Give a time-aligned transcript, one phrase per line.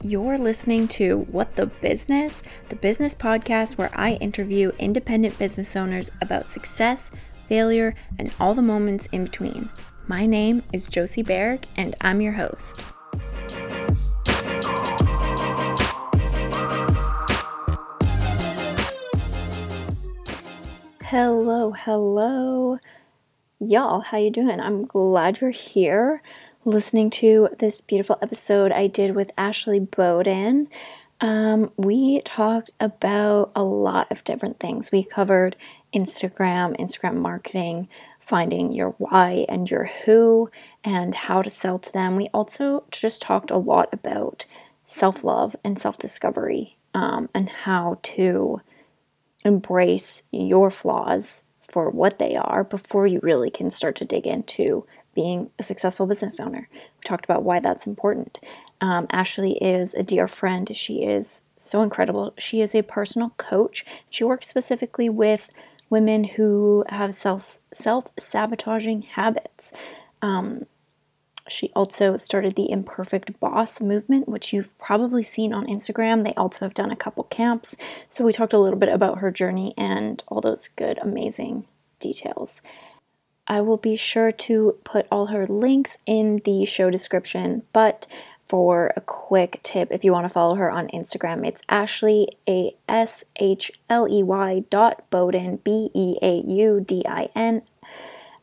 [0.00, 6.12] You're listening to What the Business, the business podcast where I interview independent business owners
[6.20, 7.10] about success,
[7.48, 9.68] failure, and all the moments in between.
[10.06, 12.80] My name is Josie Berg, and I'm your host.
[21.02, 22.78] Hello, hello.
[23.58, 24.60] Y'all, how you doing?
[24.60, 26.22] I'm glad you're here
[26.64, 30.66] listening to this beautiful episode I did with Ashley Beaudin.
[31.20, 34.92] Um, we talked about a lot of different things.
[34.92, 35.56] We covered
[35.94, 37.88] Instagram, Instagram marketing,
[38.20, 40.50] finding your why and your who,
[40.84, 42.16] and how to sell to them.
[42.16, 44.44] We also just talked a lot about
[44.84, 48.60] self love and self discovery um, and how to
[49.44, 54.86] embrace your flaws for what they are before you really can start to dig into
[55.18, 56.68] being a successful business owner.
[56.72, 58.38] We talked about why that's important.
[58.80, 60.70] Um, Ashley is a dear friend.
[60.76, 62.34] She is so incredible.
[62.38, 63.84] She is a personal coach.
[64.08, 65.48] She works specifically with
[65.90, 69.72] women who have self self sabotaging habits.
[70.22, 70.66] Um,
[71.48, 76.22] she also started the Imperfect Boss movement, which you've probably seen on Instagram.
[76.22, 77.74] They also have done a couple camps.
[78.08, 81.66] So we talked a little bit about her journey and all those good, amazing
[81.98, 82.62] details.
[83.48, 88.06] I will be sure to put all her links in the show description, but
[88.46, 92.74] for a quick tip, if you want to follow her on Instagram, it's Ashley A
[92.88, 97.62] S H L E Y dot Beaudin B E A U D I N.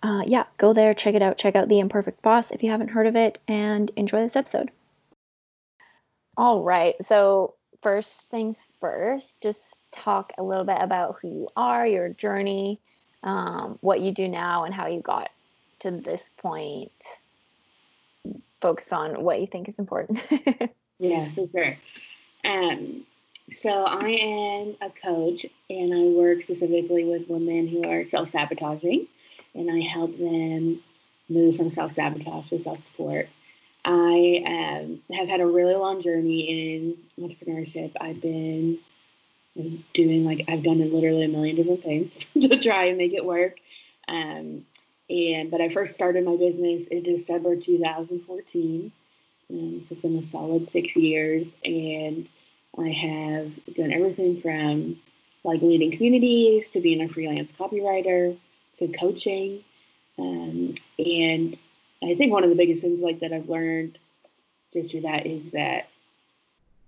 [0.03, 2.91] Uh, yeah, go there, check it out, check out The Imperfect Boss if you haven't
[2.91, 4.69] heard of it, and enjoy this episode.
[6.37, 11.87] All right, so first things first, just talk a little bit about who you are,
[11.87, 12.81] your journey,
[13.25, 15.29] um, what you do now and how you got
[15.79, 16.91] to this point.
[18.61, 20.23] Focus on what you think is important.
[20.97, 21.77] Yeah for sure.
[22.45, 23.05] Um,
[23.51, 29.05] so i am a coach and i work specifically with women who are self-sabotaging
[29.53, 30.81] and i help them
[31.29, 33.29] move from self-sabotage to self-support.
[33.83, 37.91] I um, have had a really long journey in entrepreneurship.
[37.99, 38.79] I've been
[39.93, 43.57] doing like I've done literally a million different things to try and make it work.
[44.07, 44.65] Um,
[45.09, 48.91] and but I first started my business in December 2014.
[49.49, 52.27] Um, so it's been a solid six years, and
[52.77, 54.99] I have done everything from
[55.43, 58.37] like leading communities to being a freelance copywriter
[58.79, 59.63] to coaching.
[60.17, 61.57] Um, and
[62.03, 63.99] I think one of the biggest things like that I've learned
[64.73, 65.87] just through that is that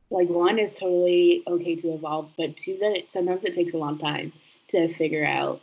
[0.09, 3.77] like one it's totally okay to evolve but two that it, sometimes it takes a
[3.77, 4.31] long time
[4.69, 5.61] to figure out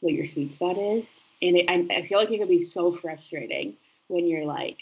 [0.00, 1.04] what your sweet spot is.
[1.42, 3.74] And it, I, I feel like it can be so frustrating
[4.08, 4.78] when you're like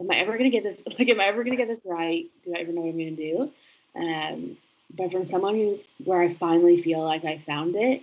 [0.00, 2.26] am i ever to get this like am i ever to get this right?
[2.44, 3.50] Do i ever know what i'm to do?
[3.96, 4.56] Um,
[4.96, 8.02] but from someone who where i finally feel like i found it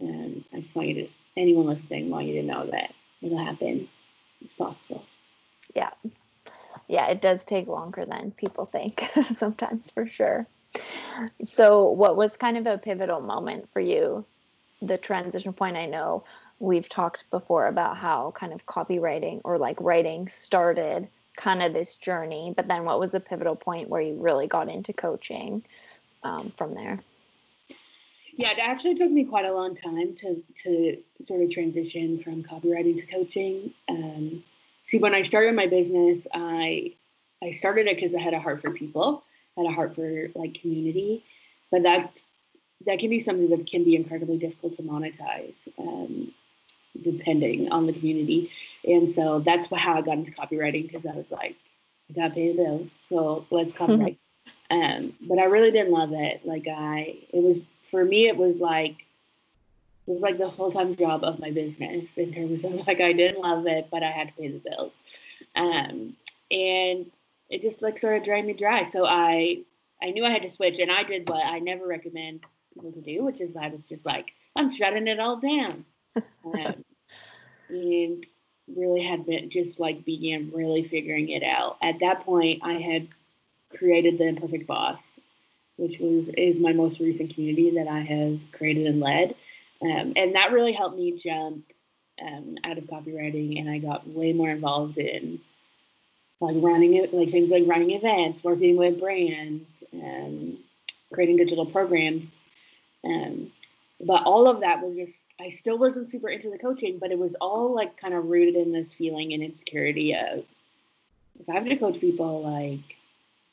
[0.00, 3.88] um, i just want you to anyone listening want you to know that it'll happen.
[4.40, 5.04] It's possible.
[5.74, 5.90] Yeah
[6.92, 10.46] yeah, it does take longer than people think sometimes for sure.
[11.42, 14.26] So, what was kind of a pivotal moment for you?
[14.82, 16.24] The transition point, I know
[16.58, 21.96] we've talked before about how kind of copywriting or like writing started kind of this
[21.96, 25.64] journey, but then what was the pivotal point where you really got into coaching
[26.22, 27.00] um, from there?
[28.36, 32.42] Yeah, it actually took me quite a long time to to sort of transition from
[32.42, 33.72] copywriting to coaching.
[33.88, 34.44] Um,
[34.92, 36.94] see when I started my business, I
[37.42, 39.24] I started it because I had a heart for people,
[39.56, 41.24] had a heart for like community,
[41.70, 42.22] but that's
[42.86, 46.32] that can be something that can be incredibly difficult to monetize, um,
[47.02, 48.50] depending on the community.
[48.84, 51.56] And so that's how I got into copywriting because I was like,
[52.10, 54.18] I gotta pay the bills, so let's copyright.
[54.70, 56.44] um, but I really didn't love it.
[56.44, 57.58] Like I, it was
[57.90, 59.01] for me, it was like
[60.06, 63.12] it was like the full time job of my business in terms of like I
[63.12, 64.94] didn't love it, but I had to pay the bills.
[65.54, 66.16] Um,
[66.50, 67.10] and
[67.48, 68.84] it just like sort of drained me dry.
[68.84, 69.62] So I
[70.02, 72.40] I knew I had to switch, and I did what I never recommend
[72.74, 75.84] people to do, which is I was just like I'm shutting it all down,
[76.16, 76.84] um,
[77.68, 78.26] and
[78.74, 81.76] really had been just like began really figuring it out.
[81.82, 83.08] At that point, I had
[83.76, 85.00] created the Imperfect Boss,
[85.76, 89.34] which was is my most recent community that I have created and led.
[89.82, 91.64] Um, and that really helped me jump
[92.20, 95.40] um, out of copywriting, and I got way more involved in
[96.40, 100.58] like running it, like things like running events, working with brands, and
[101.12, 102.28] creating digital programs.
[103.04, 103.50] Um,
[104.00, 107.18] but all of that was just, I still wasn't super into the coaching, but it
[107.18, 110.44] was all like kind of rooted in this feeling and insecurity of
[111.40, 112.96] if I have to coach people, like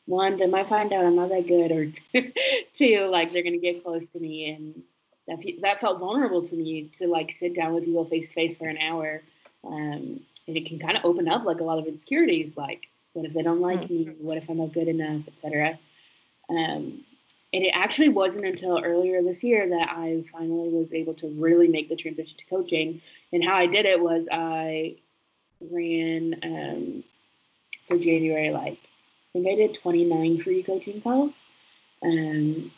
[0.05, 1.91] one, they might find out I'm not that good, or
[2.73, 4.83] two, like they're gonna get close to me, and
[5.29, 8.57] that that felt vulnerable to me to like sit down with people face to face
[8.57, 9.21] for an hour,
[9.63, 13.25] um, and it can kind of open up like a lot of insecurities, like what
[13.25, 14.09] if they don't like mm-hmm.
[14.09, 15.77] me, what if I'm not good enough, etc.
[16.49, 17.03] Um,
[17.51, 21.67] and it actually wasn't until earlier this year that I finally was able to really
[21.67, 23.01] make the transition to coaching.
[23.33, 24.97] And how I did it was I
[25.59, 27.03] ran um,
[27.87, 31.33] for January, like I think I did 29 free coaching calls.
[32.03, 32.71] Um,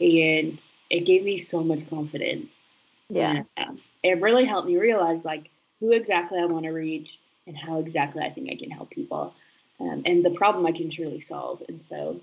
[0.00, 0.58] and
[0.94, 2.62] it gave me so much confidence.
[3.08, 3.42] Yeah.
[3.56, 5.50] And, um, it really helped me realize like
[5.80, 9.34] who exactly I want to reach and how exactly I think I can help people.
[9.80, 11.62] Um, and the problem I can truly solve.
[11.68, 12.20] And so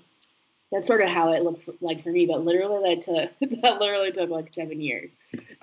[0.70, 2.24] that's sort of how it looked like for me.
[2.24, 5.10] But literally, that took that literally took like seven years.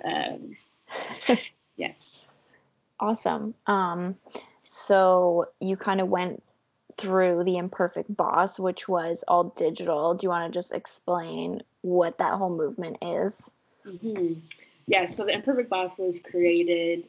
[0.05, 0.55] Um,
[1.77, 1.93] yeah.
[2.99, 3.55] Awesome.
[3.65, 4.15] Um,
[4.65, 6.43] so you kind of went
[6.99, 10.13] through the imperfect boss, which was all digital.
[10.13, 13.49] Do you want to just explain what that whole movement is?
[13.85, 14.33] Mm-hmm.
[14.87, 15.05] Yeah.
[15.07, 17.05] So the imperfect boss was created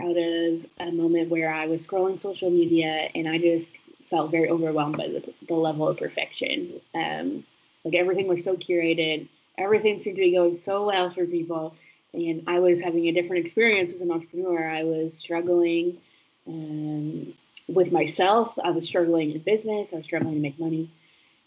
[0.00, 3.70] out of a moment where I was scrolling social media and I just
[4.10, 6.80] felt very overwhelmed by the, the level of perfection.
[6.94, 7.44] Um,
[7.84, 9.28] like everything was so curated,
[9.58, 11.76] everything seemed to be going so well for people,
[12.12, 14.68] and I was having a different experience as an entrepreneur.
[14.68, 15.98] I was struggling
[16.46, 17.34] um,
[17.68, 18.58] with myself.
[18.62, 19.92] I was struggling in business.
[19.92, 20.90] I was struggling to make money,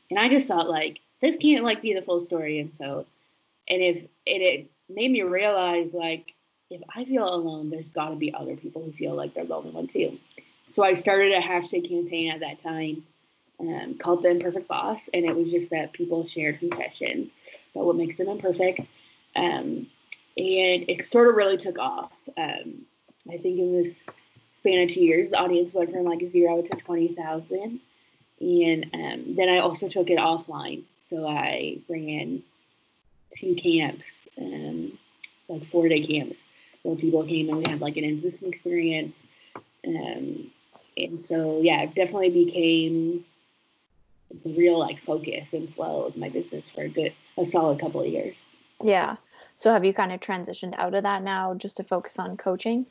[0.10, 2.60] and I just thought like this can't like be the full story.
[2.60, 3.06] And so,
[3.68, 6.34] and if and it made me realize like
[6.70, 9.72] if I feel alone, there's got to be other people who feel like they're lonely
[9.72, 10.18] one too.
[10.70, 13.04] So I started a hashtag campaign at that time
[13.60, 17.32] um, called The Imperfect Boss, and it was just that people shared confessions
[17.74, 18.82] about what makes them imperfect.
[19.36, 19.88] Um,
[20.38, 22.14] and it sort of really took off.
[22.38, 22.86] Um,
[23.30, 23.94] I think in this
[24.60, 27.80] span of two years, the audience went from like zero to 20,000.
[28.40, 30.84] And um, then I also took it offline.
[31.04, 32.44] So I ran
[33.38, 34.98] two camps, um,
[35.48, 36.44] like four day camps,
[36.84, 39.18] where people came and we had like an in-person experience.
[39.86, 40.52] Um,
[40.98, 43.26] and so yeah, it definitely became
[44.44, 48.02] the real like focus and flow of my business for a good a solid couple
[48.02, 48.36] of years.
[48.84, 49.16] Yeah.
[49.56, 52.86] So have you kind of transitioned out of that now just to focus on coaching?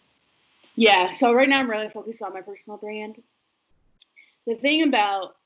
[0.77, 1.13] Yeah.
[1.13, 3.21] So right now I'm really focused on my personal brand.
[4.47, 5.37] The thing about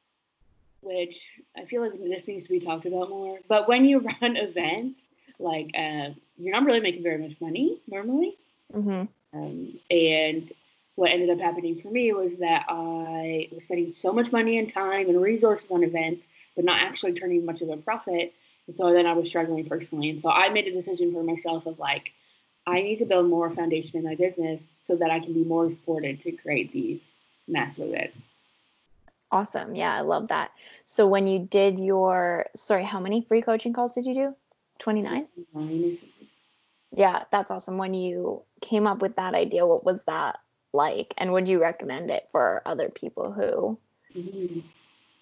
[0.82, 4.36] which I feel like this needs to be talked about more, but when you run
[4.36, 5.02] events,
[5.38, 8.36] like uh, you're not really making very much money normally.
[8.74, 9.04] Mm-hmm.
[9.32, 10.52] Um, and
[10.96, 14.68] what ended up happening for me was that I was spending so much money and
[14.68, 16.24] time and resources on events,
[16.56, 18.34] but not actually turning much of a profit.
[18.66, 20.10] And so then I was struggling personally.
[20.10, 22.12] And so I made a decision for myself of like,
[22.66, 25.70] I need to build more foundation in my business so that I can be more
[25.70, 27.00] supported to create these
[27.48, 28.18] massive events.
[29.32, 29.74] Awesome.
[29.74, 30.50] Yeah, I love that.
[30.86, 34.34] So when you did your, sorry, how many free coaching calls did you do?
[34.78, 35.26] 29?
[36.96, 37.78] Yeah, that's awesome.
[37.78, 40.40] When you came up with that idea, what was that
[40.72, 43.78] like and would you recommend it for other people who
[44.16, 44.60] mm-hmm.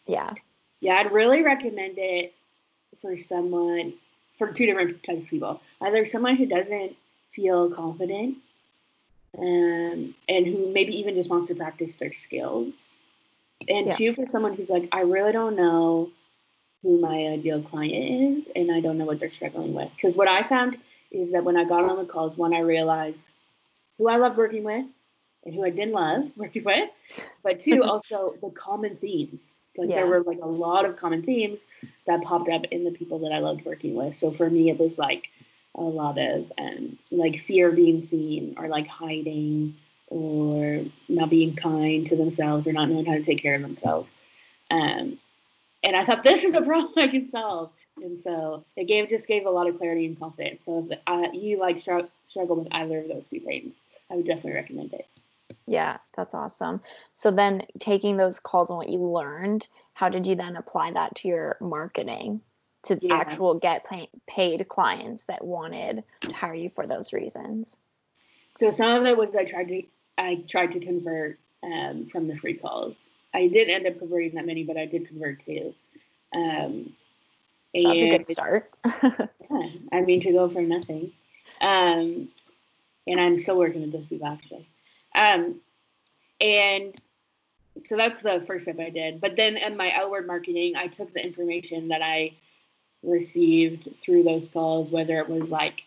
[0.07, 0.33] yeah
[0.81, 2.35] yeah i'd really recommend it
[3.01, 3.93] for someone
[4.37, 6.95] for two different types of people either someone who doesn't
[7.31, 8.39] feel confident
[9.39, 12.75] um, and who maybe even just wants to practice their skills
[13.69, 13.97] and yeah.
[13.97, 16.11] two for someone who's like i really don't know
[16.83, 17.93] who my ideal client
[18.39, 20.77] is and i don't know what they're struggling with because what i found
[21.11, 23.19] is that when i got on the calls one i realized
[23.99, 24.87] who i love working with
[25.45, 26.91] and who I didn't love working with,
[27.43, 29.51] but two, also the common themes.
[29.77, 29.97] Like yeah.
[29.97, 31.61] there were like a lot of common themes
[32.07, 34.17] that popped up in the people that I loved working with.
[34.17, 35.29] So for me, it was like
[35.75, 39.77] a lot of um, like fear of being seen or like hiding
[40.09, 44.11] or not being kind to themselves or not knowing how to take care of themselves.
[44.71, 45.19] Um,
[45.83, 47.71] and I thought this is a problem I can solve.
[47.97, 50.65] And so it gave just gave a lot of clarity and confidence.
[50.65, 53.79] So if uh, you like str- struggle with either of those two things,
[54.11, 55.07] I would definitely recommend it.
[55.67, 56.81] Yeah, that's awesome.
[57.15, 61.15] So then taking those calls and what you learned, how did you then apply that
[61.17, 62.41] to your marketing
[62.85, 63.15] to yeah.
[63.15, 67.77] actual get pay- paid clients that wanted to hire you for those reasons?
[68.59, 69.83] So some of it was I tried to
[70.17, 72.97] I tried to convert um, from the free calls.
[73.35, 75.75] I did end up converting that many, but I did convert two.
[76.35, 76.95] Um,
[77.75, 78.71] That's a good start.
[79.03, 81.13] yeah, I mean to go for nothing.
[81.61, 82.29] Um,
[83.07, 84.69] and I'm still working with those people actually.
[85.15, 85.61] Um,
[86.41, 86.95] and
[87.87, 89.21] so that's the first step I did.
[89.21, 92.33] But then in my outward marketing, I took the information that I
[93.03, 95.85] received through those calls, whether it was like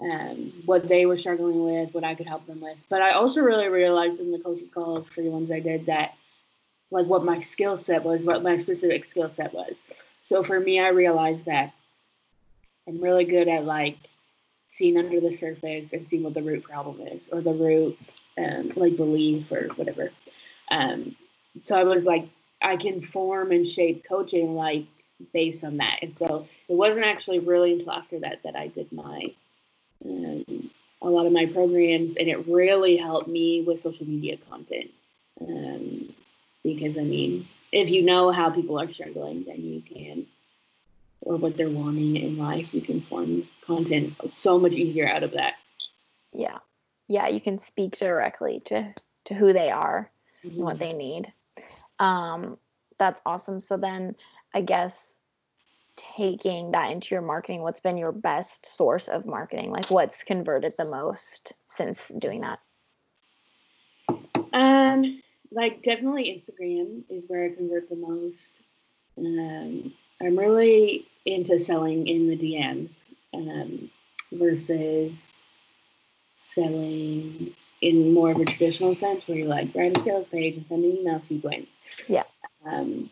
[0.00, 2.78] um, what they were struggling with, what I could help them with.
[2.88, 6.14] But I also really realized in the coaching calls for the ones I did that
[6.90, 9.72] like what my skill set was, what my specific skill set was.
[10.28, 11.72] So for me, I realized that
[12.86, 13.96] I'm really good at like
[14.68, 17.98] seeing under the surface and seeing what the root problem is or the root
[18.38, 20.10] um, like belief or whatever.
[20.70, 21.16] Um,
[21.64, 22.28] so I was like,
[22.60, 24.86] I can form and shape coaching like
[25.32, 25.98] based on that.
[26.02, 29.32] And so it wasn't actually really until after that that I did my
[30.04, 30.70] um,
[31.02, 34.90] a lot of my programs, and it really helped me with social media content.
[35.40, 36.14] Um,
[36.62, 40.26] because I mean, if you know how people are struggling, then you can,
[41.22, 45.32] or what they're wanting in life, you can form content so much easier out of
[45.32, 45.54] that.
[46.32, 46.58] Yeah,
[47.08, 50.10] yeah, you can speak directly to to who they are
[50.44, 50.54] mm-hmm.
[50.54, 50.84] and what mm-hmm.
[50.84, 51.32] they need.
[51.98, 52.58] Um,
[52.98, 53.58] that's awesome.
[53.58, 54.14] So then,
[54.54, 55.11] I guess
[55.96, 59.70] taking that into your marketing, what's been your best source of marketing?
[59.70, 62.58] Like, what's converted the most since doing that?
[64.52, 68.52] Um, like definitely Instagram is where I convert the most.
[69.18, 72.90] Um, I'm really into selling in the DMs
[73.34, 73.90] um,
[74.32, 75.26] versus
[76.54, 80.66] selling in more of a traditional sense where you like write a sales page and
[80.68, 81.78] send an email sequence.
[82.06, 82.22] Yeah.
[82.64, 83.10] Um,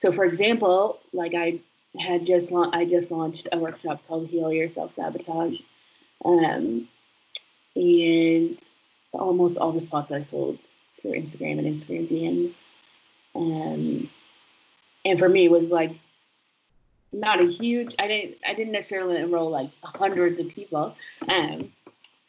[0.00, 1.60] so for example, like I
[1.98, 5.60] had just la- I just launched a workshop called Heal Your Self Sabotage,
[6.24, 6.88] um,
[7.74, 8.58] and
[9.12, 10.58] almost all the spots I sold
[11.00, 12.54] through Instagram and Instagram DMs.
[13.34, 14.10] Um,
[15.04, 15.92] and for me, it was like
[17.12, 17.94] not a huge.
[17.98, 20.96] I didn't I didn't necessarily enroll like hundreds of people,
[21.28, 21.72] um,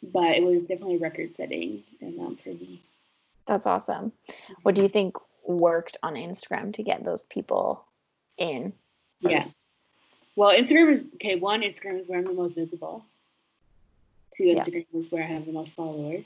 [0.03, 2.81] but it was definitely record setting amount for me.
[3.45, 4.12] That's awesome.
[4.63, 7.86] What do you think worked on Instagram to get those people
[8.38, 8.74] in?
[9.21, 9.47] Yes.
[9.47, 9.51] Yeah.
[10.36, 11.36] Well, Instagram is okay.
[11.36, 13.03] One, Instagram is where I'm the most visible.
[14.36, 15.00] Two, Instagram yeah.
[15.00, 16.24] is where I have the most followers.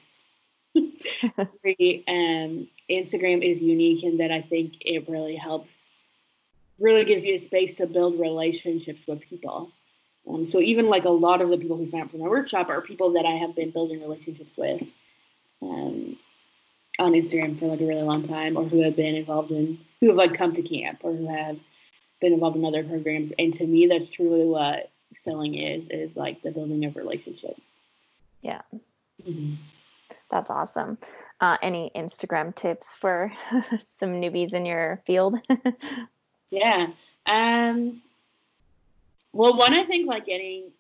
[0.74, 5.88] Three, um, Instagram is unique in that I think it really helps,
[6.79, 9.71] really gives you a space to build relationships with people.
[10.27, 12.69] Um, so even like a lot of the people who sign up for my workshop
[12.69, 14.83] are people that I have been building relationships with
[15.62, 16.17] um,
[17.00, 20.07] on Instagram for like a really long time, or who have been involved in, who
[20.10, 21.57] have like come to camp, or who have
[22.22, 23.34] been involved in other programs.
[23.38, 24.90] And to me, that's truly what
[25.24, 27.58] selling is, is like the building of relationship.
[28.42, 28.62] Yeah.
[29.28, 29.56] Mm-hmm.
[30.30, 30.98] That's awesome.
[31.42, 33.34] Uh, any Instagram tips for
[34.00, 35.36] some newbies in your field?
[36.50, 36.88] yeah.
[37.25, 38.01] Um,
[39.34, 40.72] well, one, I think like getting,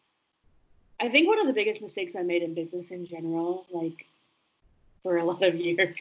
[0.99, 4.05] I think one of the biggest mistakes I made in business in general, like
[5.03, 5.97] for a lot of years,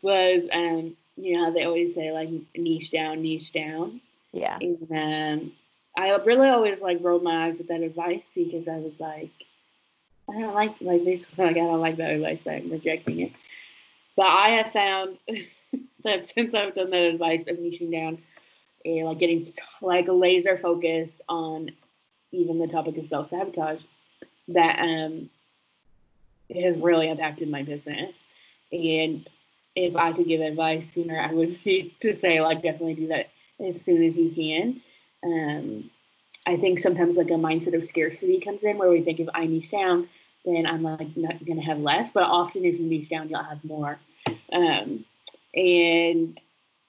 [0.00, 4.00] was, um, you know, they always say like niche down, niche down.
[4.34, 4.58] Yeah.
[4.58, 5.52] And
[5.96, 9.30] I really always like rolled my eyes at that advice because I was like,
[10.28, 12.42] I don't like like basically like I don't like that advice.
[12.44, 13.32] so I'm rejecting it.
[14.16, 15.18] But I have found
[16.04, 18.18] that since I've done that advice of niching down
[18.84, 19.44] and like getting
[19.80, 21.70] like laser focused on
[22.32, 23.84] even the topic of self sabotage,
[24.48, 25.30] that um
[26.48, 28.24] it has really impacted my business.
[28.72, 29.28] And
[29.76, 33.28] if I could give advice sooner, I would be to say like definitely do that
[33.60, 34.80] as soon as you can.
[35.24, 35.90] Um,
[36.46, 39.46] I think sometimes like a mindset of scarcity comes in where we think if I
[39.46, 40.08] niche down,
[40.44, 42.10] then I'm like not going to have less.
[42.10, 43.98] But often if you niche down, you'll have more.
[44.52, 45.04] Um,
[45.54, 46.40] and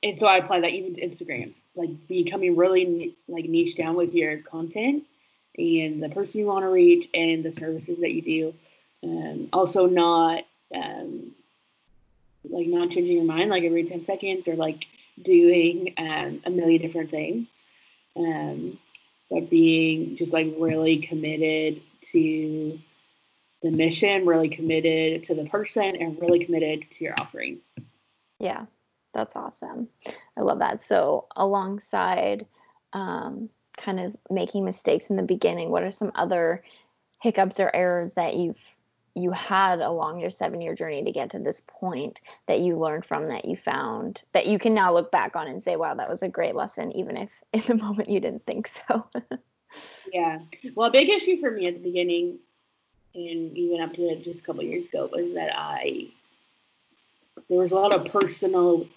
[0.03, 4.13] and so I apply that even to Instagram, like becoming really like niche down with
[4.13, 5.03] your content
[5.57, 8.53] and the person you want to reach and the services that you do.
[9.03, 10.43] Um, also not
[10.73, 11.31] um,
[12.49, 14.87] like not changing your mind like every 10 seconds or like
[15.21, 17.47] doing um, a million different things,
[18.15, 18.77] um,
[19.29, 21.81] but being just like really committed
[22.11, 22.79] to
[23.63, 27.63] the mission, really committed to the person, and really committed to your offerings.
[28.39, 28.65] Yeah,
[29.13, 29.87] that's awesome.
[30.37, 30.81] I love that.
[30.83, 32.45] So, alongside
[32.93, 36.63] um, kind of making mistakes in the beginning, what are some other
[37.21, 38.59] hiccups or errors that you've
[39.15, 43.05] you had along your seven year journey to get to this point that you learned
[43.05, 46.09] from that you found that you can now look back on and say wow that
[46.09, 49.07] was a great lesson even if in the moment you didn't think so.
[50.13, 50.39] Yeah.
[50.75, 52.39] Well a big issue for me at the beginning
[53.13, 56.07] and even up to just a couple years ago was that i
[57.49, 58.87] there was a lot of personal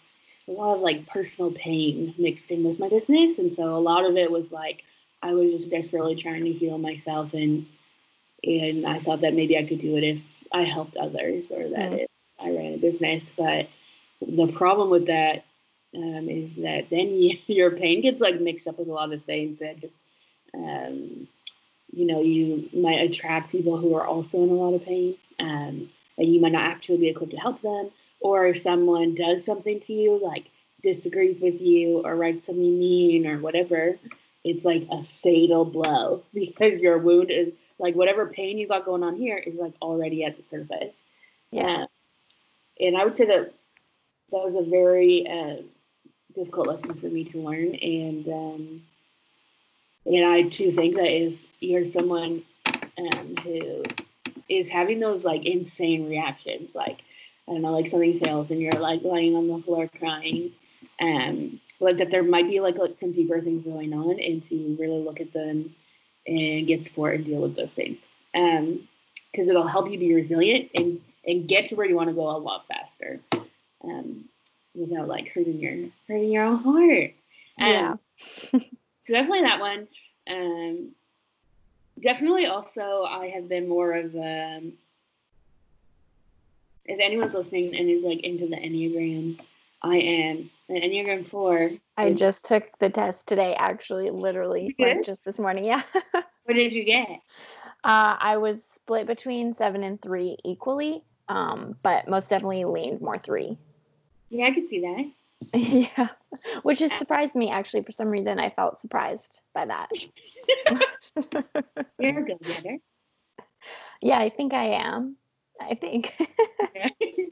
[0.48, 3.38] a lot of like personal pain mixed in with my business.
[3.38, 4.82] And so a lot of it was like
[5.22, 7.66] i was just desperately trying to heal myself and
[8.42, 10.20] and I thought that maybe I could do it if
[10.52, 12.04] I helped others or that mm.
[12.04, 13.30] if I ran a business.
[13.36, 13.68] But
[14.20, 15.44] the problem with that
[15.94, 19.24] um, is that then you, your pain gets like mixed up with a lot of
[19.24, 19.84] things and
[20.54, 21.28] um,
[21.92, 25.88] you know you might attract people who are also in a lot of pain um,
[26.16, 27.90] and you might not actually be equipped to help them
[28.20, 30.46] or if someone does something to you like
[30.82, 33.98] disagrees with you or writes something mean or whatever,
[34.44, 39.02] it's like a fatal blow because your wound is like whatever pain you got going
[39.02, 41.00] on here is like already at the surface.
[41.50, 41.86] Yeah.
[42.78, 43.54] and I would say that
[44.30, 45.62] that was a very uh,
[46.34, 47.74] difficult lesson for me to learn.
[47.74, 48.82] And um,
[50.06, 52.42] and I too think that if you're someone
[52.98, 53.84] um, who
[54.48, 56.98] is having those like insane reactions, like
[57.46, 60.52] I don't know, like something fails and you're like lying on the floor crying,
[61.00, 64.76] um, like that there might be like, like some deeper things going on, and to
[64.78, 65.74] really look at them
[66.28, 67.98] and get support and deal with those things.
[68.34, 68.86] Um,
[69.32, 72.28] because it'll help you be resilient and and get to where you want to go
[72.30, 73.20] a lot faster.
[73.84, 74.24] Um,
[74.74, 77.12] without like hurting your hurting your own heart.
[77.60, 77.94] Um, yeah.
[78.52, 78.60] so
[79.08, 79.88] definitely that one.
[80.28, 80.90] Um,
[82.00, 84.72] definitely also I have been more of um,
[86.84, 89.38] if anyone's listening and is like into the Enneagram,
[89.82, 91.70] I am an Enneagram four.
[91.96, 95.64] I just took the test today, actually, literally, like just this morning.
[95.64, 95.82] Yeah.
[96.44, 97.08] what did you get?
[97.84, 103.18] Uh, I was split between seven and three equally, um, but most definitely leaned more
[103.18, 103.56] three.
[104.30, 105.10] Yeah, I could see that.
[105.54, 106.08] yeah,
[106.62, 107.84] which has surprised me actually.
[107.84, 109.88] For some reason, I felt surprised by that.
[112.00, 112.78] You're a good getter.
[114.02, 115.16] Yeah, I think I am.
[115.60, 116.14] I think.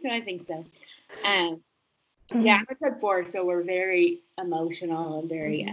[0.09, 0.65] I think so.
[1.25, 1.63] Um,
[2.35, 5.73] yeah, I'm a type four, so we're very emotional and very mm-hmm.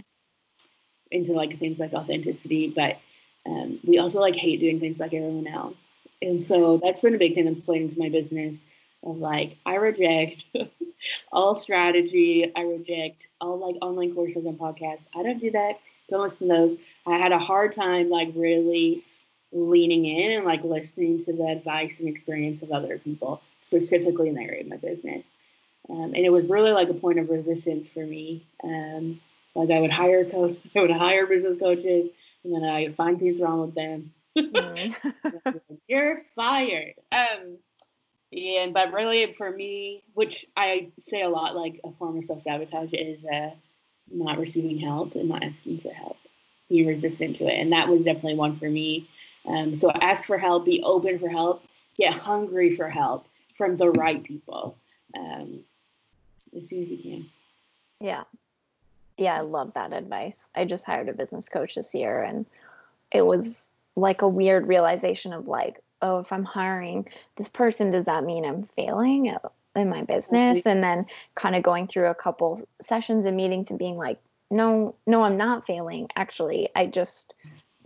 [1.12, 3.00] into like things like authenticity, but
[3.46, 5.76] um, we also like hate doing things like everyone else.
[6.22, 8.60] And so that's been a big thing that's played into my business
[9.04, 10.46] of like I reject
[11.32, 12.52] all strategy.
[12.56, 15.06] I reject all like online courses and podcasts.
[15.16, 15.80] I don't do that.
[16.10, 16.78] Don't listen to those.
[17.06, 19.04] I had a hard time like really
[19.52, 24.36] leaning in and like listening to the advice and experience of other people, specifically in
[24.36, 25.24] the area of my business.
[25.90, 28.46] Um, and it was really like a point of resistance for me.
[28.64, 29.20] Um,
[29.56, 32.10] like I would hire coach, I would hire business coaches,
[32.44, 34.14] and then I would find things wrong with them.
[34.38, 34.96] Mm.
[35.88, 36.96] You're fired.
[37.12, 37.58] Um,
[38.32, 42.44] and but really for me, which I say a lot, like a form of self
[42.44, 43.52] sabotage is uh,
[44.12, 46.18] not receiving help and not asking for help,
[46.70, 49.10] being resistant to it, and that was definitely one for me.
[49.46, 51.66] Um, so ask for help, be open for help,
[51.98, 54.78] get hungry for help from the right people
[55.18, 55.60] um,
[56.56, 57.26] as soon as you can.
[58.00, 58.24] Yeah,
[59.18, 60.50] yeah, I love that advice.
[60.56, 62.46] I just hired a business coach this year, and
[63.12, 68.06] it was like a weird realization of like oh, if I'm hiring this person, does
[68.06, 69.34] that mean I'm failing
[69.76, 70.60] in my business?
[70.60, 70.70] Mm-hmm.
[70.70, 74.20] And then kind of going through a couple sessions and meetings and being like,
[74.52, 76.10] no, no, I'm not failing.
[76.16, 77.36] Actually, I just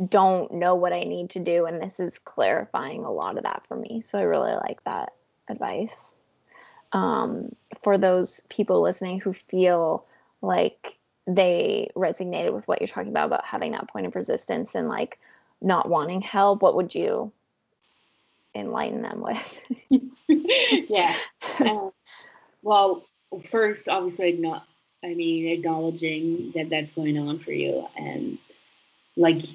[0.09, 1.65] don't know what I need to do.
[1.65, 4.01] And this is clarifying a lot of that for me.
[4.01, 5.13] So I really like that
[5.47, 6.15] advice.
[6.93, 10.05] Um, for those people listening who feel
[10.41, 10.95] like
[11.25, 15.19] they resonated with what you're talking about, about having that point of resistance and like
[15.61, 17.31] not wanting help, what would you
[18.55, 19.59] enlighten them with?
[20.89, 21.15] yeah.
[21.59, 21.91] Um,
[22.63, 23.05] well,
[23.49, 24.65] first, obviously, not.
[25.03, 28.39] I mean, acknowledging that that's going on for you, and
[29.15, 29.45] like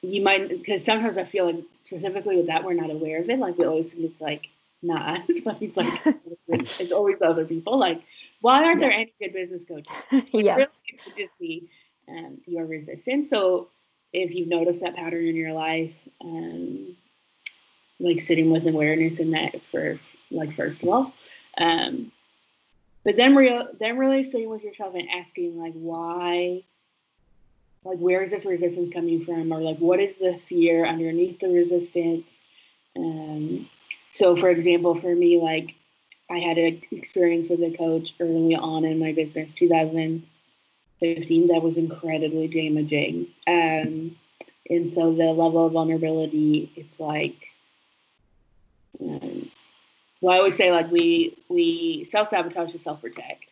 [0.00, 3.38] you might, because sometimes I feel like specifically with that we're not aware of it.
[3.38, 4.48] Like we always think it's like
[4.82, 6.16] not us, but it's like
[6.78, 7.78] it's always other people.
[7.78, 8.02] Like,
[8.40, 8.88] why aren't yeah.
[8.88, 9.92] there any good business coaches?
[10.32, 10.82] Like, yes.
[11.06, 11.68] Really, just be
[12.08, 13.28] um, your resistance.
[13.30, 13.68] So
[14.12, 16.96] if you've noticed that pattern in your life, um,
[17.98, 19.98] like sitting with awareness in that for
[20.30, 21.12] like first of all
[21.58, 22.10] um
[23.04, 26.62] but then real then really sitting with yourself and asking like why
[27.84, 31.48] like where is this resistance coming from or like what is the fear underneath the
[31.48, 32.42] resistance
[32.96, 33.68] um
[34.16, 35.74] so for example for me like
[36.30, 41.76] i had an experience with a coach early on in my business 2015 that was
[41.76, 44.16] incredibly damaging um
[44.68, 47.46] and so the level of vulnerability it's like
[49.00, 49.50] um,
[50.20, 53.44] well, I always say like we we self sabotage to self protect,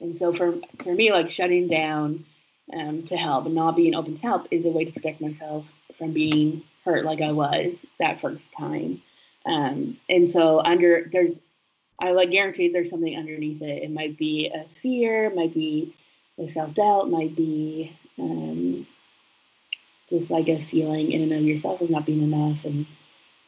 [0.00, 2.24] and so for for me, like shutting down
[2.72, 5.66] um, to help and not being open to help is a way to protect myself
[5.98, 9.02] from being hurt like I was that first time.
[9.46, 11.38] Um, and so under there's
[12.00, 13.82] I like guarantee there's something underneath it.
[13.82, 15.94] It might be a fear, might be
[16.38, 18.86] a self doubt, might be um,
[20.10, 22.86] just like a feeling in and of yourself of not being enough and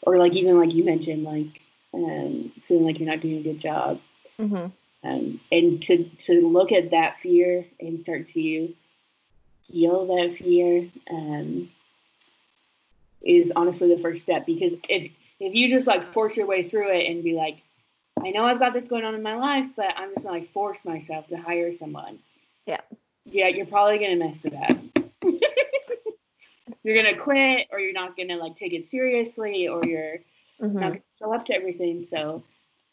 [0.02, 1.60] or like even like you mentioned, like
[1.92, 4.00] um, feeling like you're not doing a good job.
[4.38, 4.66] Mm-hmm.
[5.08, 8.74] Um, and to to look at that fear and start to
[9.68, 11.70] heal that fear um,
[13.22, 16.90] is honestly the first step because if if you just like force your way through
[16.92, 17.58] it and be like
[18.24, 20.52] I know I've got this going on in my life, but I'm just gonna like
[20.52, 22.18] force myself to hire someone.
[22.66, 22.80] Yeah.
[23.26, 24.76] Yeah, you're probably gonna mess it up.
[26.82, 30.18] you're gonna quit, or you're not gonna like take it seriously, or you're
[30.60, 30.72] Mhm.
[30.74, 32.04] not gonna show up to everything.
[32.04, 32.42] So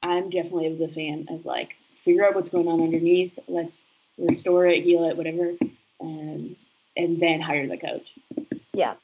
[0.01, 3.37] I'm definitely the fan of like figure out what's going on underneath.
[3.47, 3.85] Let's
[4.17, 5.53] restore it, heal it, whatever,
[6.01, 6.55] um,
[6.97, 8.13] and then hire the coach.
[8.73, 8.95] Yeah,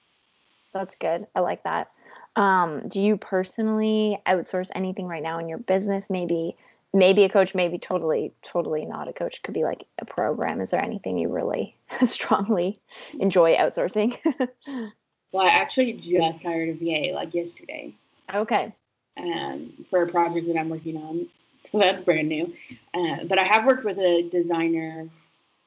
[0.73, 1.27] that's good.
[1.35, 1.91] I like that.
[2.35, 6.09] Um, do you personally outsource anything right now in your business?
[6.09, 6.55] Maybe,
[6.93, 9.41] maybe a coach, maybe totally, totally not a coach.
[9.43, 10.61] Could be like a program.
[10.61, 12.79] Is there anything you really strongly
[13.19, 14.17] enjoy outsourcing?
[15.31, 17.93] Well, I actually just hired a VA like yesterday.
[18.33, 18.73] okay.
[19.17, 21.27] um, for a project that I'm working on.
[21.69, 22.53] So that's brand new.
[22.93, 25.07] Uh, but I have worked with a designer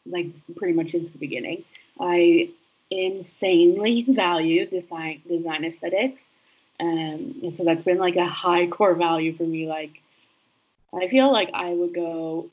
[0.07, 1.65] like pretty much since the beginning.
[2.01, 2.51] I
[2.91, 6.21] insanely value design design aesthetics.
[6.81, 9.69] Um, and so that's been like a high core value for me.
[9.69, 10.03] Like
[10.95, 12.51] I feel like I would go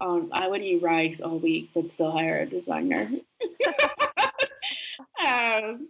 [0.00, 3.10] on I would eat rice all week but still hire a designer.
[5.26, 5.88] um,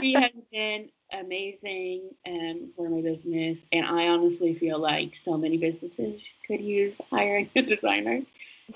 [0.00, 5.56] she has been amazing um, for my business, and I honestly feel like so many
[5.56, 8.22] businesses could use hiring a designer.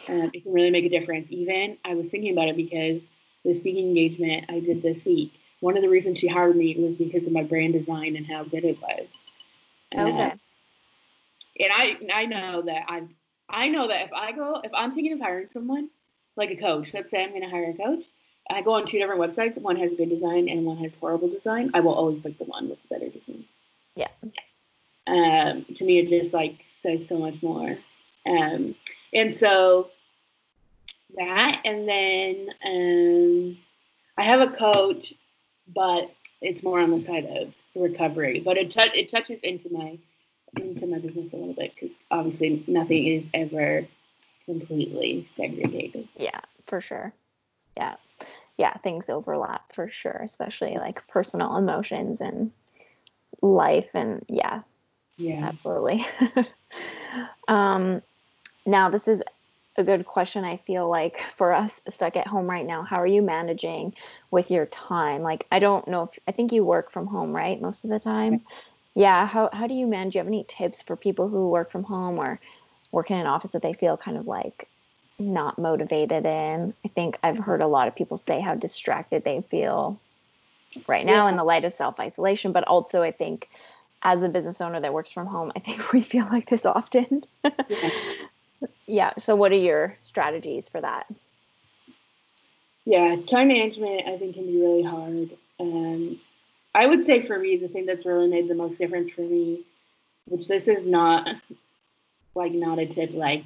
[0.09, 1.31] Um, it can really make a difference.
[1.31, 3.03] Even I was thinking about it because
[3.45, 6.97] the speaking engagement I did this week, one of the reasons she hired me was
[6.97, 9.07] because of my brand design and how good it was.
[9.97, 10.33] Uh, Okay.
[11.61, 13.15] and I I know that I'm
[13.49, 15.89] I know that if I go if I'm thinking of hiring someone
[16.35, 18.05] like a coach, let's say I'm going to hire a coach,
[18.51, 19.57] I go on two different websites.
[19.59, 21.71] One has good design and one has horrible design.
[21.75, 23.45] I will always pick the one with the better design.
[23.95, 24.09] Yeah.
[25.07, 27.77] Um, to me, it just like says so much more.
[28.27, 28.75] Um,
[29.13, 29.91] and so
[31.17, 33.59] that, and then um,
[34.17, 35.13] I have a coach,
[35.75, 38.41] but it's more on the side of recovery.
[38.41, 39.99] But it tou- it touches into my
[40.57, 43.87] into my business a little bit because obviously nothing is ever
[44.45, 46.09] completely segregated.
[46.17, 47.13] Yeah, for sure.
[47.77, 47.95] Yeah.
[48.59, 52.53] Yeah, things overlap for sure, especially like personal emotions and
[53.41, 54.61] life and yeah,
[55.17, 55.47] Yeah.
[55.47, 56.07] absolutely.
[57.49, 58.03] um,
[58.67, 59.23] now, this is
[59.77, 60.45] a good question.
[60.45, 63.95] I feel like for us stuck at home right now, how are you managing
[64.31, 65.23] with your time?
[65.23, 67.61] Like, I don't know if I think you work from home, right?
[67.61, 68.43] Most of the time.
[68.95, 69.27] Yeah.
[69.27, 70.13] How, how do you manage?
[70.13, 72.39] Do you have any tips for people who work from home or
[72.91, 74.69] work in an office that they feel kind of like
[75.19, 76.75] not motivated in?
[76.85, 79.99] I think I've heard a lot of people say how distracted they feel
[80.87, 83.49] right now in the light of self isolation, but also I think
[84.03, 87.25] as a business owner that works from home, I think we feel like this often.
[87.69, 87.91] Yeah.
[88.87, 89.13] Yeah.
[89.19, 91.07] So, what are your strategies for that?
[92.85, 95.31] Yeah, time management I think can be really hard.
[95.61, 96.21] Um,
[96.75, 99.65] I would say for me, the thing that's really made the most difference for me,
[100.27, 101.29] which this is not
[102.35, 103.45] like not a tip like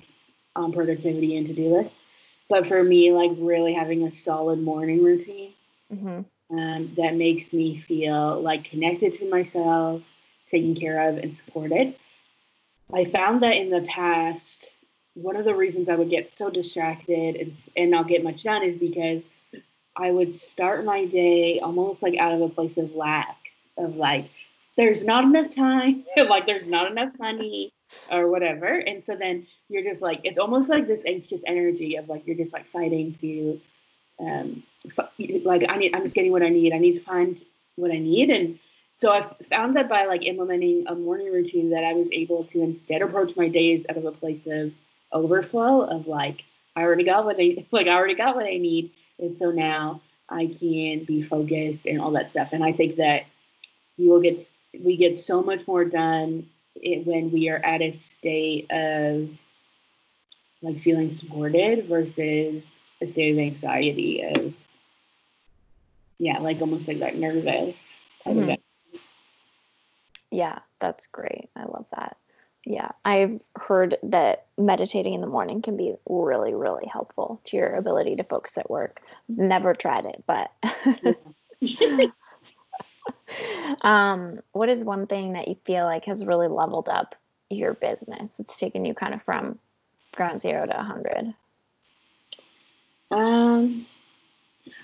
[0.55, 2.03] on productivity and to do lists,
[2.49, 5.53] but for me, like really having a solid morning routine
[5.91, 10.03] hmm um, that makes me feel like connected to myself,
[10.49, 11.95] taken care of, and supported.
[12.93, 14.71] I found that in the past,
[15.17, 18.63] one of the reasons I would get so distracted and, and not get much done
[18.63, 19.23] is because
[19.97, 23.37] I would start my day almost like out of a place of lack,
[23.79, 24.29] of like,
[24.77, 27.73] there's not enough time, like, there's not enough money,
[28.13, 28.67] or whatever.
[28.67, 32.37] And so then you're just like, it's almost like this anxious energy of like, you're
[32.37, 33.61] just like fighting to,
[34.21, 34.63] um,
[34.99, 35.11] f-
[35.45, 36.73] like I need, I'm just getting what I need.
[36.73, 37.43] I need to find
[37.77, 38.31] what I need.
[38.31, 38.59] And
[38.99, 42.63] so I've found that by like implementing a morning routine that I was able to
[42.63, 44.73] instead approach my days out of a place of
[45.13, 46.43] overflow of like,
[46.75, 48.93] I already got what I, like I already got what I need.
[49.19, 52.51] And so now I can be focused and all that stuff.
[52.53, 53.25] And I think that
[53.97, 57.93] you will get, we get so much more done it, when we are at a
[57.93, 59.29] state of
[60.63, 62.63] like feeling supported versus
[63.01, 64.55] a state of anxiety of
[66.19, 67.77] yeah, like almost like that nervous
[68.25, 68.55] type of Mhm.
[68.55, 68.63] it.
[70.31, 71.51] Yeah, that's great.
[71.55, 72.17] I love that.
[72.69, 77.77] Yeah, I've heard that meditating in the morning can be really, really helpful to your
[77.77, 79.03] ability to focus at work.
[79.29, 80.51] Never tried it, but
[83.83, 87.15] um, what is one thing that you feel like has really leveled up
[87.51, 88.33] your business?
[88.41, 89.61] It's taken you kind of from
[90.17, 91.35] ground zero to 100.
[93.13, 93.87] Um,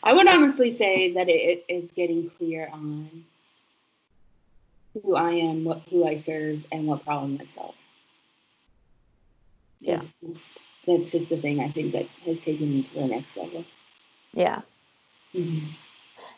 [0.05, 3.25] I would honestly say that it is getting clear on
[4.94, 7.74] who I am, what who I serve, and what problem I solve.
[9.81, 9.98] Yeah.
[9.98, 10.44] That's just,
[10.87, 13.64] that's just the thing I think that has taken me to the next level.
[14.33, 14.62] Yeah.
[15.35, 15.68] Mhm.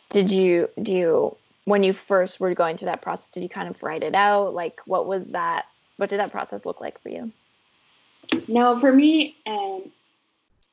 [0.09, 3.69] Did you, do you, when you first were going through that process, did you kind
[3.69, 4.53] of write it out?
[4.53, 5.65] Like, what was that
[5.97, 7.31] what did that process look like for you?
[8.47, 9.91] No, for me, um,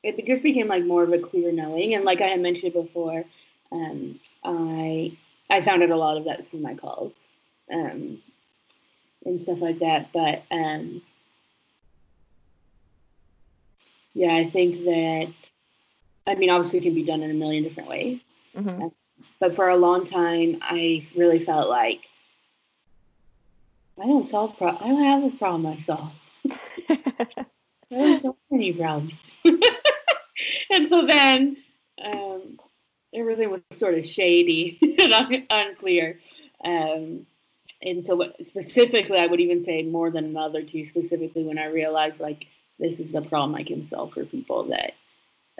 [0.03, 3.23] it just became like more of a clear knowing, and like I had mentioned before,
[3.71, 5.17] um, I
[5.49, 7.13] I found out a lot of that through my calls
[7.73, 8.21] um,
[9.25, 10.11] and stuff like that.
[10.13, 11.01] But um,
[14.13, 15.33] yeah, I think that
[16.27, 18.21] I mean obviously it can be done in a million different ways.
[18.55, 18.83] Mm-hmm.
[18.83, 18.89] Uh,
[19.39, 22.01] but for a long time, I really felt like
[24.01, 26.11] I don't solve pro- I don't have a problem I solve.
[26.81, 27.45] I
[27.89, 29.13] don't solve any problems.
[30.69, 31.57] and so then
[32.03, 32.59] um,
[33.13, 36.19] everything was sort of shady and un- unclear.
[36.63, 37.25] Um,
[37.83, 42.19] and so specifically, I would even say more than another two, specifically when I realized
[42.19, 42.47] like
[42.79, 44.93] this is the problem I can solve for people that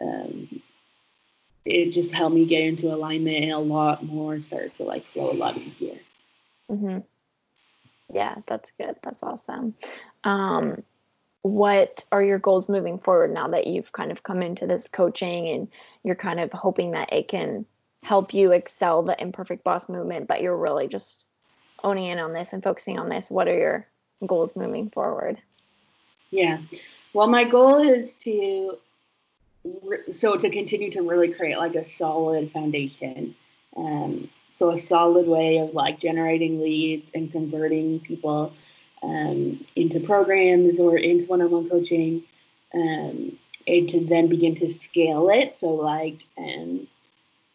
[0.01, 0.61] um,
[1.65, 5.31] it just helped me get into alignment and a lot more started to like flow
[5.31, 5.99] a lot easier.
[6.69, 6.99] Mm-hmm.
[8.13, 8.95] Yeah, that's good.
[9.01, 9.75] That's awesome.
[10.23, 10.83] Um,
[11.41, 15.49] what are your goals moving forward now that you've kind of come into this coaching
[15.49, 15.67] and
[16.03, 17.65] you're kind of hoping that it can
[18.01, 21.25] help you excel the imperfect boss movement, but you're really just
[21.83, 23.29] owning in on this and focusing on this?
[23.29, 23.87] What are your
[24.25, 25.41] goals moving forward?
[26.31, 26.59] Yeah.
[27.13, 28.77] Well, my goal is to
[30.11, 33.35] so to continue to really create like a solid foundation.
[33.77, 38.53] Um, so a solid way of like generating leads and converting people
[39.01, 42.23] um, into programs or into one-on-one coaching,
[42.73, 45.57] um, and to then begin to scale it.
[45.57, 46.87] So like, um,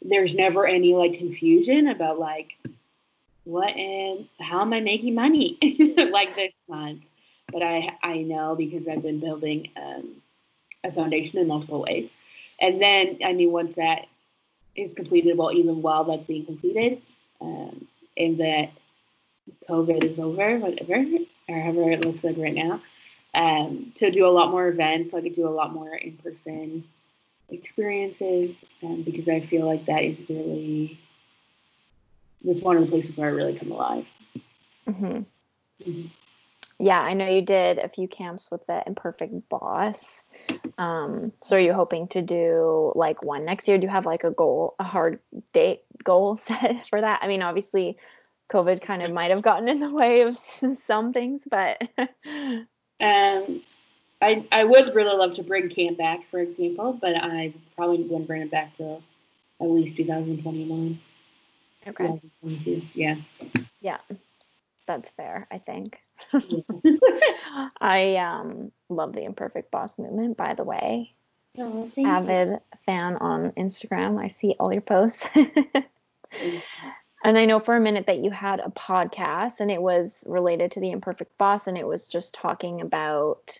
[0.02, 2.56] there's never any like confusion about like
[3.48, 5.58] what and how am I making money
[6.10, 7.02] like this month.
[7.50, 10.16] But I I know because I've been building um,
[10.84, 12.10] a foundation in multiple ways.
[12.60, 14.06] And then, I mean, once that
[14.74, 17.00] is completed, well, even while that's being completed,
[17.40, 18.70] um, and that
[19.68, 21.04] COVID is over, whatever,
[21.48, 22.82] or however it looks like right now,
[23.34, 26.16] um, to do a lot more events, so I could do a lot more in
[26.16, 26.84] person
[27.48, 30.98] experiences, um, because I feel like that is really,
[32.42, 34.06] that's one of the places where I really come alive.
[34.86, 35.22] Mm-hmm.
[35.84, 36.06] Mm-hmm
[36.78, 40.22] yeah, I know you did a few camps with the Imperfect Boss.
[40.78, 43.78] Um, so are you hoping to do like one next year?
[43.78, 45.18] Do you have like a goal, a hard
[45.52, 47.20] date goal set for that?
[47.22, 47.98] I mean, obviously,
[48.50, 50.38] COVID kind of might have gotten in the way of
[50.86, 53.62] some things, but um,
[54.22, 58.28] I I would really love to bring camp back, for example, but I probably wouldn't
[58.28, 59.02] bring it back till
[59.60, 61.00] at least 2021.
[61.88, 62.20] Okay.
[62.94, 63.16] Yeah.
[63.80, 63.98] Yeah,
[64.86, 65.46] that's fair.
[65.50, 66.00] I think.
[67.80, 71.14] I um, love the Imperfect Boss movement, by the way.
[71.56, 72.60] Oh, Avid you.
[72.84, 74.22] fan on Instagram.
[74.22, 75.26] I see all your posts.
[77.24, 80.72] and I know for a minute that you had a podcast and it was related
[80.72, 83.58] to the Imperfect Boss and it was just talking about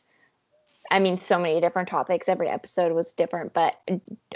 [0.91, 2.29] I mean so many different topics.
[2.29, 3.77] Every episode was different, but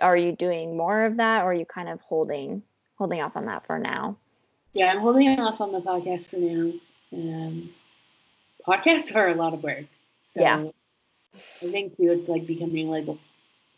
[0.00, 2.62] are you doing more of that or are you kind of holding
[3.02, 4.16] holding off on that for now?
[4.74, 6.72] Yeah, I'm holding off on the podcast for now.
[7.12, 7.70] Um,
[8.64, 9.86] podcasts are a lot of work.
[10.32, 10.66] So yeah.
[11.34, 13.06] I think too, it's like becoming like,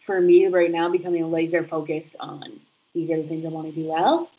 [0.04, 2.60] for me right now, becoming laser focused on
[2.94, 4.30] these are the things I want to do well.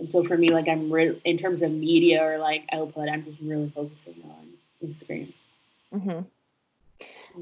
[0.00, 3.24] And so for me, like I'm real in terms of media or like output, I'm
[3.24, 4.48] just really focusing on
[4.84, 5.32] Instagram.
[5.94, 6.20] Mm-hmm.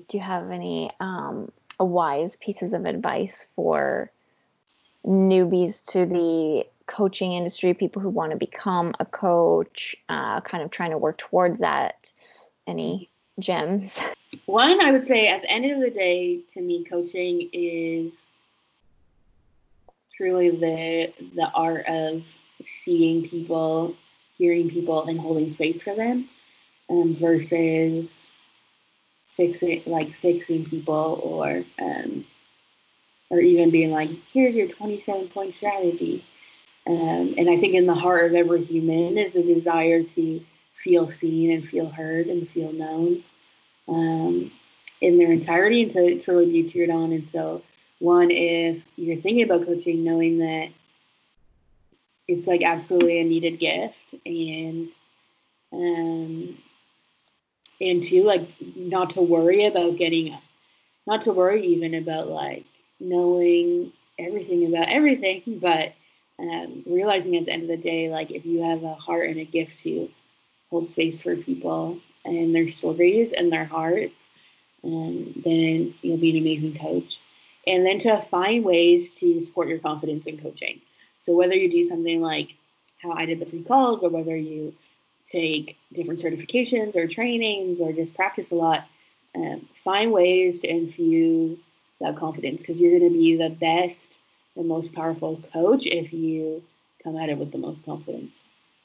[0.09, 1.51] Do you have any um,
[1.81, 4.11] wise pieces of advice for
[5.05, 10.71] newbies to the coaching industry, people who want to become a coach, uh, kind of
[10.71, 12.13] trying to work towards that?
[12.67, 13.99] any gems?
[14.47, 18.13] One, I would say at the end of the day, to me, coaching is
[20.17, 22.23] truly the the art of
[22.67, 23.95] seeing people,
[24.39, 26.29] hearing people, and holding space for them,
[26.89, 28.15] um, versus
[29.37, 32.25] fixing like fixing people or um,
[33.29, 36.25] or even being like, here's your 27 point strategy.
[36.87, 41.11] Um, and I think in the heart of every human is a desire to feel
[41.11, 43.23] seen and feel heard and feel known
[43.89, 44.51] um,
[45.01, 47.13] in their entirety and to, to really be cheered on.
[47.13, 47.63] And so,
[48.01, 50.71] one, if you're thinking about coaching, knowing that
[52.27, 53.95] it's like absolutely a needed gift,
[54.27, 54.89] and
[55.73, 56.59] um,
[57.81, 60.37] and two, like not to worry about getting,
[61.07, 62.65] not to worry even about like
[62.99, 65.95] knowing everything about everything, but
[66.39, 69.39] um, realizing at the end of the day, like if you have a heart and
[69.39, 70.09] a gift to
[70.71, 74.15] hold space for people and their stories and their hearts,
[74.83, 77.21] and then you'll be an amazing coach.
[77.67, 80.81] And then to find ways to support your confidence in coaching.
[81.21, 82.55] So whether you do something like
[83.03, 84.75] how I did the free calls, or whether you
[85.33, 88.85] take different certifications or trainings or just practice a lot.
[89.35, 91.59] Um, find ways to infuse
[92.01, 94.07] that confidence because you're going to be the best,
[94.57, 96.63] the most powerful coach if you
[97.03, 98.31] come at it with the most confidence.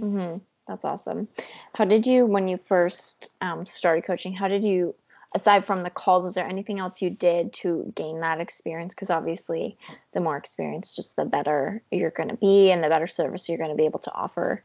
[0.02, 0.38] Mm-hmm.
[0.68, 1.28] That's awesome.
[1.74, 4.96] How did you, when you first um, started coaching, how did you,
[5.34, 8.94] aside from the calls, is there anything else you did to gain that experience?
[8.94, 9.78] Because obviously,
[10.14, 13.58] the more experience, just the better you're going to be and the better service you're
[13.58, 14.62] going to be able to offer.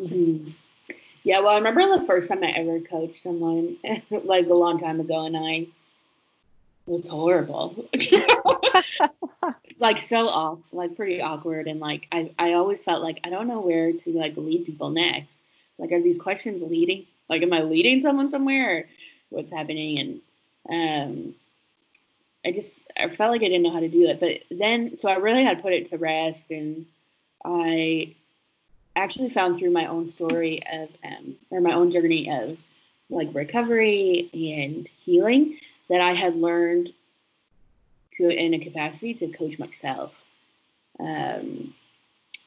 [0.00, 0.50] Mm-hmm.
[1.24, 3.76] Yeah, well, I remember the first time I ever coached someone,
[4.10, 5.66] like a long time ago, and I
[6.86, 7.88] was horrible.
[9.78, 13.48] like so off, like pretty awkward, and like I, I always felt like I don't
[13.48, 15.38] know where to like lead people next.
[15.78, 17.06] Like, are these questions leading?
[17.28, 18.86] Like, am I leading someone somewhere?
[19.30, 20.20] What's happening?
[20.68, 21.34] And um,
[22.44, 24.20] I just I felt like I didn't know how to do it.
[24.20, 26.86] But then, so I really had to put it to rest, and
[27.44, 28.14] I
[28.94, 32.58] actually found through my own story of um, or my own journey of
[33.08, 35.58] like recovery and healing
[35.92, 36.88] that I had learned
[38.16, 40.14] to in a capacity to coach myself.
[40.98, 41.74] Um,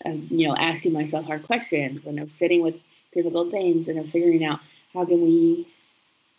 [0.04, 2.74] of, you know, asking myself hard questions and of sitting with
[3.14, 4.62] difficult things and I'm figuring out
[4.96, 5.68] how can we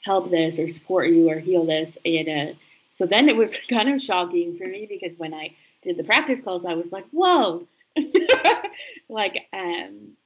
[0.02, 1.96] help this or support you or heal this.
[2.04, 2.54] And uh,
[2.96, 6.40] so then it was kind of shocking for me because when I did the practice
[6.40, 7.68] calls, I was like, whoa,
[9.08, 10.16] like, um,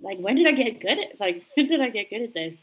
[0.00, 2.58] like when did I get good at like when did I get good at this?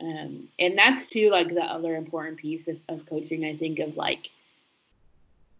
[0.00, 3.44] Um, and that's too like the other important piece of, of coaching.
[3.44, 4.30] I think of like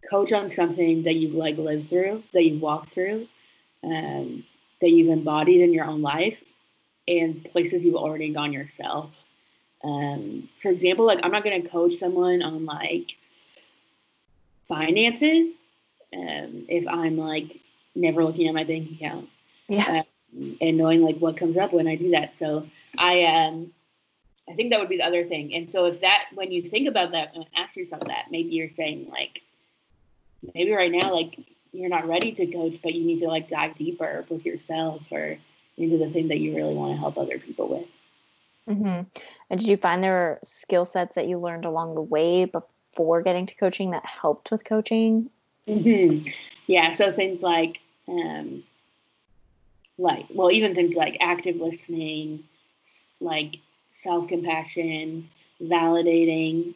[0.09, 3.27] coach on something that you've like lived through, that you've walked through,
[3.83, 4.45] um,
[4.81, 6.37] that you've embodied in your own life,
[7.07, 9.11] and places you've already gone yourself.
[9.83, 13.15] Um, for example, like I'm not going to coach someone on like
[14.67, 15.53] finances
[16.13, 17.59] um, if I'm like
[17.95, 19.29] never looking at my bank account.
[19.67, 19.99] Yeah.
[19.99, 22.37] Um, and knowing like what comes up when I do that.
[22.37, 23.71] So I um
[24.49, 25.53] I think that would be the other thing.
[25.55, 28.73] And so if that when you think about that and ask yourself that, maybe you're
[28.75, 29.41] saying like
[30.55, 31.39] maybe right now like
[31.71, 35.37] you're not ready to coach, but you need to like dive deeper with yourself or
[35.77, 37.87] into the thing that you really want to help other people with.
[38.67, 39.03] Mm-hmm.
[39.49, 43.21] And did you find there were skill sets that you learned along the way before
[43.21, 45.29] getting to coaching that helped with coaching?
[45.67, 46.29] Mm-hmm.
[46.67, 46.91] Yeah.
[46.93, 48.63] So things like, um,
[49.97, 52.43] like, well, even things like active listening,
[53.19, 53.57] like
[54.01, 55.29] self compassion,
[55.61, 56.73] validating,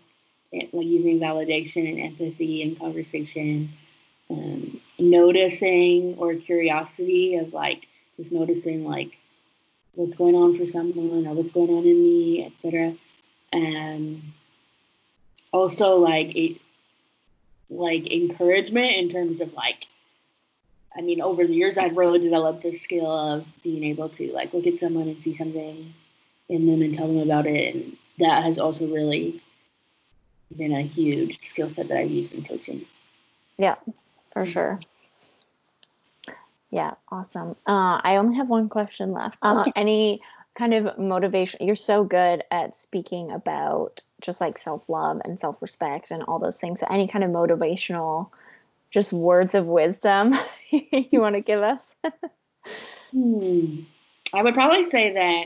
[0.51, 3.69] like using validation and empathy in conversation,
[4.29, 9.17] um, noticing or curiosity of like just noticing like
[9.93, 12.95] what's going on for someone or what's going on in me, etc.
[13.51, 14.21] And
[15.51, 16.57] also like it,
[17.69, 19.87] like encouragement in terms of like
[20.95, 24.53] I mean, over the years, I've really developed the skill of being able to like
[24.53, 25.91] look at someone and see something
[26.53, 29.41] in them and tell them about it, and that has also really
[30.55, 32.85] been a huge skill set that I've used in coaching.
[33.57, 33.75] Yeah,
[34.31, 34.79] for sure.
[36.69, 37.55] Yeah, awesome.
[37.67, 39.37] Uh, I only have one question left.
[39.41, 40.21] Uh, any
[40.55, 41.65] kind of motivation?
[41.65, 46.39] You're so good at speaking about just like self love and self respect and all
[46.39, 46.79] those things.
[46.79, 48.29] So, any kind of motivational,
[48.91, 50.35] just words of wisdom
[50.71, 51.95] you want to give us?
[53.11, 53.81] hmm.
[54.33, 55.45] I would probably say that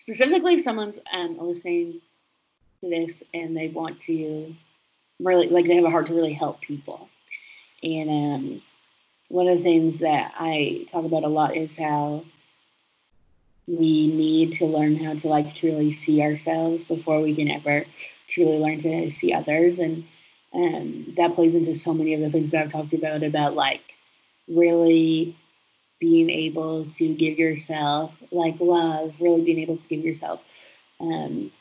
[0.00, 2.00] specifically if someone's um, listening
[2.82, 4.54] to this and they want to
[5.20, 7.08] really, like, they have a heart to really help people.
[7.82, 8.62] And um,
[9.28, 12.24] one of the things that I talk about a lot is how
[13.66, 17.84] we need to learn how to like truly see ourselves before we can ever
[18.28, 20.04] truly learn to see others and
[20.52, 23.82] um, that plays into so many of the things that I've talked about about like
[24.48, 25.36] really
[26.00, 30.40] being able to give yourself like love, really being able to give yourself
[31.00, 31.52] um,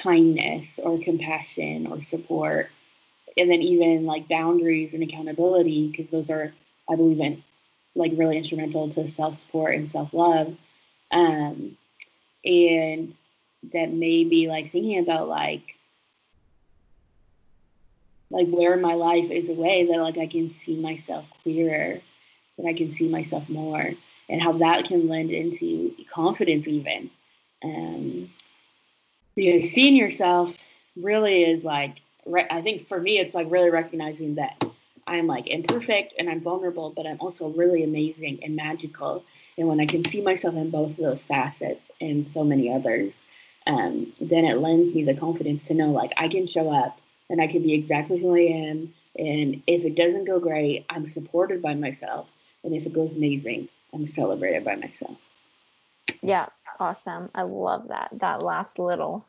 [0.00, 2.70] kindness or compassion or support,
[3.36, 6.52] and then even like boundaries and accountability because those are
[6.90, 7.42] I believe in
[7.94, 10.56] like really instrumental to self support and self love.
[11.10, 11.76] Um,
[12.44, 13.14] and
[13.72, 15.74] that maybe like thinking about like
[18.30, 22.00] like where in my life is a way that like I can see myself clearer,
[22.58, 23.92] that I can see myself more,
[24.28, 27.10] and how that can lend into confidence even.
[27.62, 28.30] Um,
[29.34, 30.56] because seeing yourself
[30.96, 31.96] really is like
[32.50, 34.62] I think for me it's like really recognizing that
[35.06, 39.24] I'm like imperfect and I'm vulnerable, but I'm also really amazing and magical.
[39.56, 43.20] And when I can see myself in both of those facets and so many others,
[43.66, 47.00] um, then it lends me the confidence to know like I can show up
[47.30, 48.94] and I can be exactly who I am.
[49.16, 52.28] And if it doesn't go great, I'm supported by myself.
[52.64, 55.16] And if it goes amazing, I'm celebrated by myself.
[56.22, 56.46] Yeah,
[56.80, 57.30] awesome.
[57.34, 58.10] I love that.
[58.14, 59.24] That last little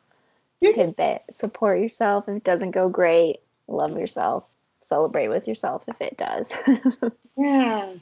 [0.62, 1.22] tidbit.
[1.30, 3.40] Support yourself if it doesn't go great.
[3.68, 4.44] Love yourself.
[4.82, 6.52] Celebrate with yourself if it does.
[7.36, 7.94] yeah.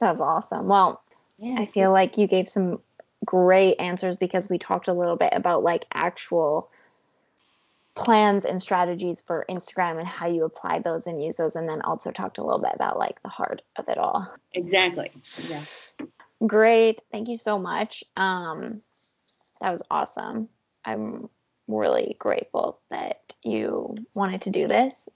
[0.00, 0.66] That's awesome.
[0.66, 1.02] Well,
[1.38, 1.56] yeah.
[1.58, 2.80] I feel like you gave some
[3.24, 6.68] great answers because we talked a little bit about like actual
[7.94, 11.80] plans and strategies for Instagram and how you apply those and use those and then
[11.82, 14.28] also talked a little bit about like the heart of it all.
[14.52, 15.12] Exactly.
[15.48, 15.62] Yeah.
[16.46, 17.00] Great.
[17.12, 18.02] Thank you so much.
[18.16, 18.82] Um
[19.60, 20.48] that was awesome.
[20.84, 21.28] I'm
[21.68, 25.08] really grateful that you wanted to do this.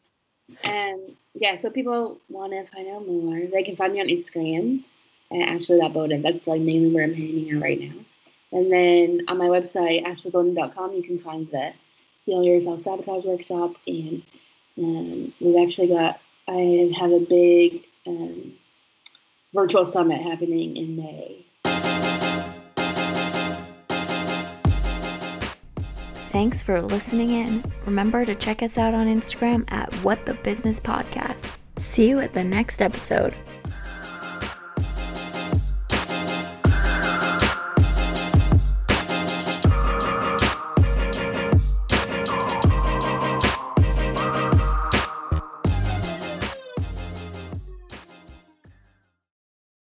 [0.62, 3.40] And yeah, so people want to find out more.
[3.52, 4.84] They can find me on Instagram
[5.30, 6.22] at ashley.beaudin.
[6.22, 8.04] That's like mainly where I'm hanging out right now.
[8.50, 11.72] And then on my website, ashleybeaudin.com, you can find the
[12.28, 13.72] Heal Your Self Sabotage Workshop.
[13.86, 14.22] And
[14.76, 18.52] um, we've actually got, I have a big um,
[19.54, 21.46] virtual summit happening in May.
[26.28, 27.64] Thanks for listening in.
[27.86, 31.54] Remember to check us out on Instagram at What the Business Podcast.
[31.78, 33.34] See you at the next episode.